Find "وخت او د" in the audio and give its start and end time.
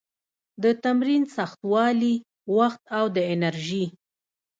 2.57-3.17